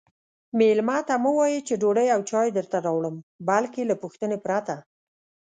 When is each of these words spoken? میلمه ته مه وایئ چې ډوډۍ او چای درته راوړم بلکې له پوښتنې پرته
میلمه 0.59 0.97
ته 1.07 1.15
مه 1.23 1.31
وایئ 1.37 1.59
چې 1.67 1.73
ډوډۍ 1.81 2.07
او 2.15 2.21
چای 2.29 2.49
درته 2.57 2.77
راوړم 2.85 3.15
بلکې 3.49 3.81
له 3.89 3.95
پوښتنې 4.01 4.37
پرته 4.45 4.75